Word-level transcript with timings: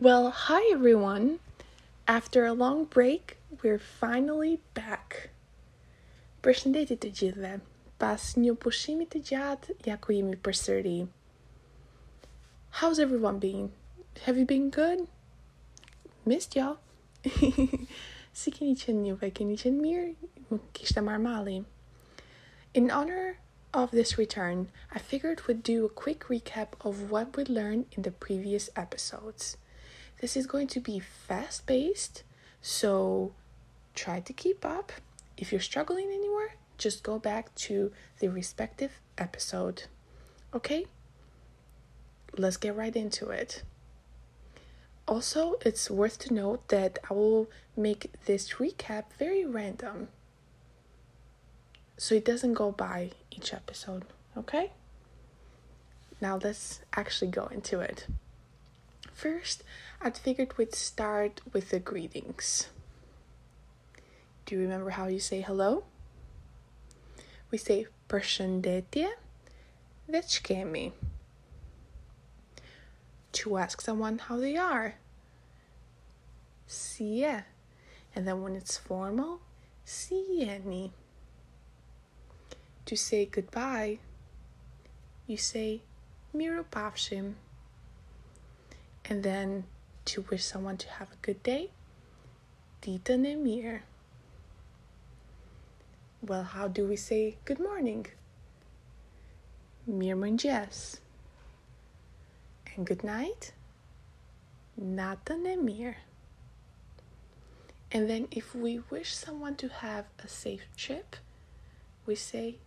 Well, 0.00 0.30
hi 0.30 0.60
everyone. 0.72 1.40
After 2.06 2.46
a 2.46 2.52
long 2.52 2.84
break, 2.84 3.36
we're 3.64 3.80
finally 3.80 4.60
back. 4.72 5.30
Përshëndetje 6.40 6.96
të 7.02 7.10
gjithëve. 7.18 7.50
Pas 7.98 8.26
një 8.38 8.54
pushimi 8.62 9.08
të 9.10 9.22
gjatë, 9.32 9.76
ja 9.90 9.98
ku 9.98 10.14
jemi 10.14 10.38
përsëri. 10.38 11.08
How's 12.78 13.00
everyone 13.00 13.40
been? 13.40 13.72
Have 14.22 14.38
you 14.38 14.46
been 14.46 14.70
good? 14.70 15.08
Missed 16.24 16.54
y'all. 16.54 16.78
si 18.38 18.54
keni 18.54 18.78
qenë 18.78 19.04
juve? 19.10 19.34
Keni 19.34 19.58
qenë 19.58 19.82
mirë? 19.82 20.32
Më 20.52 20.62
kishte 20.78 21.02
marrë 21.02 21.26
malli. 21.26 21.60
In 22.72 22.92
honor 22.92 23.40
of 23.74 23.90
this 23.90 24.16
return, 24.16 24.68
I 24.94 25.00
figured 25.00 25.48
we'd 25.48 25.64
do 25.64 25.84
a 25.84 25.96
quick 26.06 26.30
recap 26.30 26.78
of 26.82 27.10
what 27.10 27.36
we 27.36 27.42
learned 27.42 27.86
in 27.96 28.06
the 28.06 28.14
previous 28.14 28.70
episodes. 28.76 29.56
This 30.20 30.36
is 30.36 30.46
going 30.46 30.66
to 30.68 30.80
be 30.80 30.98
fast 30.98 31.66
paced, 31.66 32.24
so 32.60 33.32
try 33.94 34.20
to 34.20 34.32
keep 34.32 34.64
up. 34.64 34.92
If 35.36 35.52
you're 35.52 35.60
struggling 35.60 36.08
anywhere, 36.10 36.54
just 36.76 37.04
go 37.04 37.18
back 37.18 37.54
to 37.66 37.92
the 38.18 38.28
respective 38.28 39.00
episode. 39.16 39.84
Okay? 40.52 40.86
Let's 42.36 42.56
get 42.56 42.74
right 42.74 42.94
into 42.94 43.28
it. 43.28 43.62
Also, 45.06 45.54
it's 45.64 45.90
worth 45.90 46.18
to 46.20 46.34
note 46.34 46.68
that 46.68 46.98
I 47.08 47.14
will 47.14 47.48
make 47.76 48.10
this 48.26 48.54
recap 48.54 49.04
very 49.18 49.44
random. 49.44 50.08
So 51.96 52.16
it 52.16 52.24
doesn't 52.24 52.54
go 52.54 52.72
by 52.72 53.12
each 53.30 53.54
episode, 53.54 54.04
okay? 54.36 54.72
Now 56.20 56.38
let's 56.42 56.80
actually 56.94 57.30
go 57.30 57.46
into 57.46 57.80
it. 57.80 58.06
First, 59.18 59.64
I 60.00 60.10
figured 60.10 60.56
we'd 60.56 60.76
start 60.76 61.40
with 61.52 61.70
the 61.70 61.80
greetings. 61.80 62.68
Do 64.46 64.54
you 64.54 64.60
remember 64.60 64.90
how 64.90 65.08
you 65.08 65.18
say 65.18 65.40
hello? 65.40 65.82
We 67.50 67.58
say 67.58 67.88
përshëndetje 68.08 69.08
dhe 70.08 70.22
ç'kemi. 70.22 70.92
To 73.32 73.56
ask 73.58 73.80
someone 73.80 74.18
how 74.18 74.36
they 74.36 74.56
are. 74.56 74.94
Si 76.68 77.18
je. 77.18 77.42
And 78.14 78.24
then 78.24 78.40
when 78.40 78.54
it's 78.54 78.78
formal, 78.78 79.40
si 79.84 80.24
jeni. 80.38 80.92
To 82.86 82.96
say 82.96 83.26
goodbye, 83.26 83.98
you 85.26 85.36
say 85.36 85.82
miru 86.32 86.62
pafshim. 86.70 87.34
And 89.08 89.22
then 89.22 89.64
to 90.06 90.22
wish 90.30 90.44
someone 90.44 90.76
to 90.78 90.88
have 90.88 91.08
a 91.10 91.16
good 91.22 91.42
day, 91.42 91.70
ditën 92.82 93.26
e 93.26 93.34
mirë. 93.36 93.80
Well, 96.20 96.42
how 96.42 96.68
do 96.68 96.86
we 96.86 96.96
say 96.96 97.38
good 97.44 97.58
morning? 97.58 98.06
Mirëmëngjes. 99.88 100.98
And 102.76 102.86
good 102.86 103.02
night? 103.02 103.52
Natën 104.78 105.46
e 105.46 105.56
mirë. 105.56 105.96
And 107.90 108.10
then 108.10 108.28
if 108.30 108.54
we 108.54 108.80
wish 108.90 109.14
someone 109.14 109.56
to 109.56 109.68
have 109.68 110.04
a 110.22 110.28
safe 110.28 110.68
trip, 110.76 111.16
we 112.04 112.14
say 112.14 112.58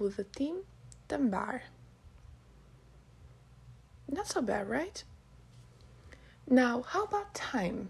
udhëtim 0.00 0.62
të 1.08 1.18
mbar. 1.28 1.60
Not 4.08 4.26
so 4.26 4.42
bad, 4.42 4.68
right? 4.68 5.04
Now, 6.48 6.82
how 6.82 7.04
about 7.04 7.34
time? 7.34 7.88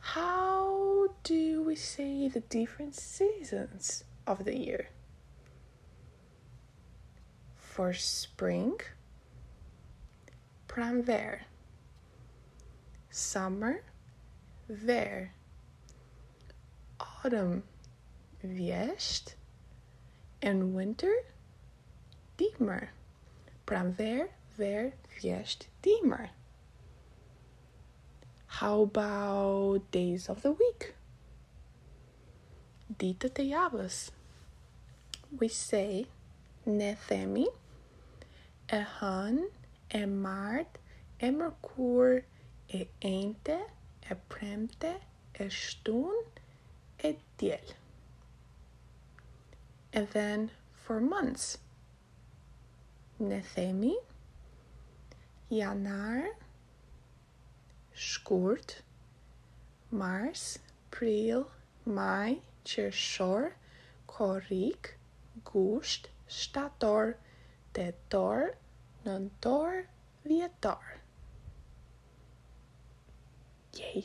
How 0.00 1.08
do 1.22 1.62
we 1.62 1.74
say 1.74 2.28
the 2.28 2.40
different 2.40 2.94
seasons 2.94 4.04
of 4.26 4.44
the 4.44 4.56
year? 4.56 4.90
For 7.56 7.94
spring, 7.94 8.80
pranver. 10.68 11.42
Summer, 13.10 13.82
ver. 14.68 15.32
Autumn, 17.00 17.62
vjesht. 18.44 19.34
And 20.42 20.74
winter, 20.74 21.14
dimër. 22.36 22.88
Pranver, 23.64 24.28
ver, 24.58 24.92
vjesht, 25.18 25.66
dimër. 25.82 26.28
How 28.60 28.82
about 28.82 29.90
days 29.90 30.28
of 30.28 30.42
the 30.42 30.50
week? 30.52 30.92
Ditët 32.92 33.38
e 33.40 33.44
javës. 33.48 34.10
We 35.40 35.48
say 35.48 36.04
ne 36.66 36.90
themi 37.06 37.46
e 38.68 38.80
hën, 38.98 39.38
e 39.96 40.00
martë, 40.26 40.82
e 41.24 41.30
mërkur, 41.38 42.20
e 42.68 42.82
ente, 43.12 43.56
e 44.04 44.18
premte, 44.34 44.92
e 45.40 45.48
shtun, 45.48 46.20
e 47.02 47.14
diel. 47.40 47.72
And 49.94 50.12
then 50.12 50.50
for 50.74 51.00
months, 51.00 51.56
ne 53.18 53.40
themi 53.54 53.96
janar, 55.48 56.34
shkurt, 58.00 58.76
mars, 59.90 60.58
prill, 60.90 61.50
maj, 61.84 62.38
qershor, 62.64 63.52
korrik, 64.08 64.94
gusht, 65.44 66.06
shtator, 66.28 67.16
tetor, 67.74 68.54
nëntor, 69.04 69.84
dhjetor. 70.26 71.00
Yay. 73.76 74.04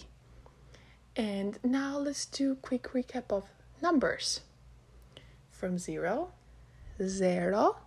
And 1.15 1.57
now 1.63 1.97
let's 1.97 2.25
do 2.25 2.51
a 2.51 2.55
quick 2.55 2.91
recap 2.93 3.31
of 3.31 3.45
numbers. 3.81 4.41
From 5.49 5.77
zero, 5.77 6.33
zero, 7.01 7.77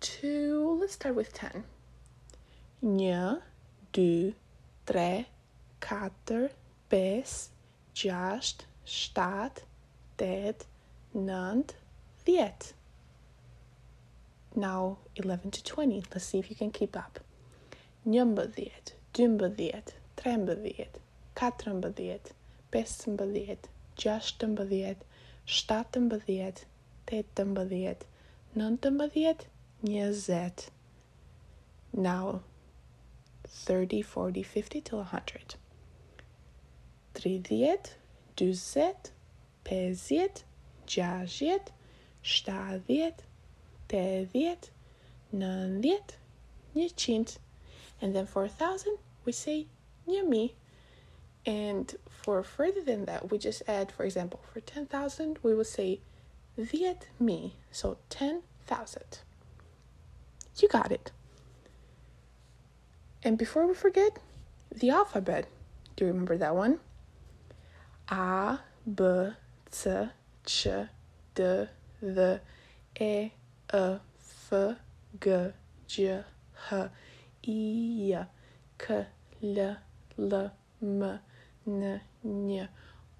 to, 0.00 0.78
let's 0.78 0.92
start 0.92 1.14
with 1.14 1.32
10. 1.32 1.64
Një, 2.84 3.40
dy, 3.92 4.34
3, 4.92 5.26
4, 5.80 6.10
5, 6.90 7.48
6, 7.94 8.54
7, 8.84 9.50
8, 10.20 10.66
9, 11.14 11.64
10. 12.26 12.52
Now 14.54 14.98
11 15.16 15.50
to 15.52 15.64
20. 15.64 16.02
Let's 16.12 16.26
see 16.26 16.38
if 16.38 16.50
you 16.50 16.56
can 16.56 16.70
keep 16.70 16.94
up. 16.94 17.20
11, 18.04 18.52
12, 19.14 19.86
13, 20.14 21.00
14, 21.34 22.18
15, 22.70 23.66
16, 23.96 24.96
17, 25.46 26.54
18, 27.08 27.54
19, 28.54 28.98
20. 29.80 30.46
Now 31.94 32.40
30, 33.52 34.02
40, 34.02 34.42
50 34.42 34.80
till 34.80 34.98
100. 34.98 35.54
30, 37.14 37.38
20, 38.36 38.64
50, 39.64 40.10
60, 41.24 41.60
70, 42.22 43.14
80, 43.90 44.56
90, 45.32 46.00
100. 46.72 47.38
And 48.00 48.16
then 48.16 48.26
for 48.26 48.44
a 48.44 48.48
thousand, 48.48 48.98
we 49.24 49.32
say 49.32 49.66
njëmi. 50.08 50.52
And 51.44 51.94
for 52.08 52.42
further 52.42 52.82
than 52.82 53.04
that, 53.04 53.30
we 53.30 53.38
just 53.38 53.62
add, 53.68 53.92
for 53.92 54.04
example, 54.04 54.40
for 54.52 54.60
10,000, 54.60 55.38
we 55.42 55.54
will 55.54 55.64
say 55.64 56.00
viet 56.56 57.08
mi. 57.20 57.54
So 57.70 57.98
10,000. 58.10 59.02
You 60.58 60.68
got 60.68 60.92
it. 60.92 61.12
And 63.24 63.38
before 63.38 63.66
we 63.68 63.74
forget, 63.74 64.18
the 64.74 64.90
alphabet. 64.90 65.46
Do 65.94 66.04
you 66.04 66.10
remember 66.10 66.36
that 66.38 66.56
one? 66.56 66.80
A, 68.08 68.58
B, 68.84 69.04
C, 69.70 70.08
Ch, 70.44 70.66
D, 71.34 71.66
V, 72.02 72.38
E, 73.00 73.30
F, 73.72 74.00
G, 75.20 75.52
J, 75.86 76.24
H, 76.72 76.90
I, 77.46 78.26
K, 78.78 79.06
L, 79.44 79.76
L, 80.18 80.52
M, 80.82 81.20
N, 81.64 82.00
N, 82.24 82.68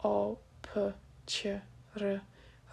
O, 0.02 0.38
P, 0.62 0.80
Q, 1.26 1.60
R, 2.00 2.20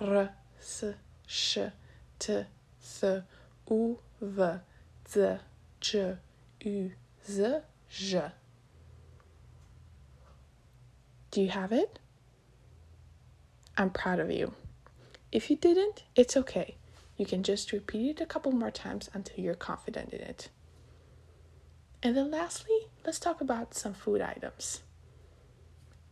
R, 0.01 0.29
S, 0.59 0.83
Š, 1.27 1.71
T, 2.17 2.45
Th, 2.81 3.23
U, 3.69 3.99
V, 4.19 4.59
Z, 5.07 5.37
Č, 5.79 6.15
U, 6.65 6.91
Z, 7.27 7.59
zh. 7.91 8.15
Do 11.31 11.41
you 11.41 11.49
have 11.49 11.71
it? 11.71 11.99
I'm 13.77 13.91
proud 13.91 14.19
of 14.19 14.31
you. 14.31 14.53
If 15.31 15.49
you 15.49 15.55
didn't, 15.55 16.03
it's 16.15 16.35
okay. 16.35 16.75
You 17.17 17.25
can 17.25 17.43
just 17.43 17.71
repeat 17.71 18.19
it 18.19 18.21
a 18.21 18.25
couple 18.25 18.51
more 18.51 18.71
times 18.71 19.09
until 19.13 19.43
you're 19.43 19.53
confident 19.53 20.13
in 20.13 20.21
it. 20.21 20.49
And 22.01 22.15
then 22.15 22.31
lastly, 22.31 22.87
let's 23.05 23.19
talk 23.19 23.41
about 23.41 23.73
some 23.73 23.93
food 23.93 24.21
items. 24.21 24.81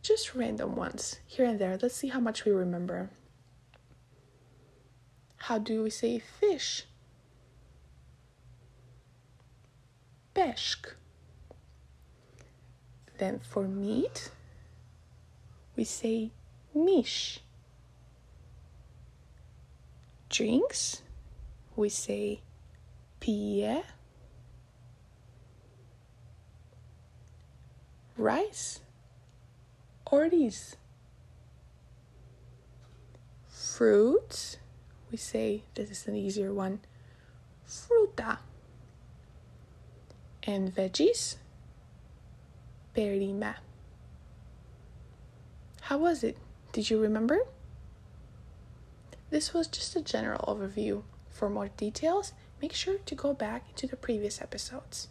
Just 0.02 0.34
random 0.34 0.76
ones 0.76 1.18
here 1.26 1.46
and 1.46 1.58
there. 1.58 1.78
Let's 1.80 1.96
see 1.96 2.08
how 2.08 2.20
much 2.20 2.44
we 2.44 2.52
remember. 2.52 3.10
How 5.36 5.58
do 5.58 5.82
we 5.82 5.90
say 5.90 6.18
fish? 6.18 6.84
Peshk. 10.38 10.94
Then 13.18 13.40
for 13.40 13.64
meat, 13.66 14.30
we 15.74 15.82
say 15.82 16.30
mish. 16.72 17.40
Drinks, 20.28 21.02
we 21.74 21.88
say 21.88 22.40
pie. 23.20 23.82
Rice, 28.16 28.78
oriz. 30.06 30.76
Fruits, 33.48 34.58
we 35.10 35.18
say 35.18 35.64
this 35.74 35.90
is 35.90 36.06
an 36.06 36.14
easier 36.14 36.54
one, 36.54 36.78
fruta. 37.66 38.38
And 40.48 40.74
veggies, 40.74 41.36
perima. 42.96 43.56
How 45.82 45.98
was 45.98 46.24
it? 46.24 46.38
Did 46.72 46.88
you 46.88 46.98
remember? 46.98 47.40
This 49.28 49.52
was 49.52 49.66
just 49.66 49.94
a 49.94 50.00
general 50.00 50.40
overview. 50.48 51.02
For 51.28 51.50
more 51.50 51.68
details, 51.68 52.32
make 52.62 52.72
sure 52.72 52.96
to 52.96 53.14
go 53.14 53.34
back 53.34 53.64
into 53.68 53.86
the 53.86 53.96
previous 53.96 54.40
episodes. 54.40 55.08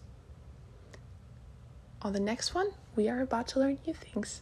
On 2.01 2.13
the 2.13 2.19
next 2.19 2.55
one, 2.55 2.71
we 2.95 3.07
are 3.07 3.21
about 3.21 3.47
to 3.49 3.59
learn 3.59 3.77
new 3.85 3.93
things. 3.93 4.41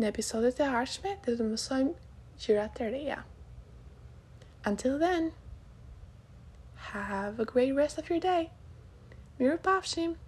Në 0.00 0.10
episodit 0.10 0.58
e 0.58 0.66
ardhshme 0.66 1.12
do 1.22 1.36
të 1.38 1.46
mësojmë 1.46 1.94
gjëra 2.42 2.66
të 2.74 2.90
reja. 2.90 3.20
Until 4.64 4.98
then, 4.98 5.30
have 6.90 7.38
a 7.38 7.44
great 7.44 7.70
rest 7.70 8.02
of 8.02 8.10
your 8.10 8.18
day. 8.18 8.50
Mirë 9.40 9.58
pafshim! 9.64 10.21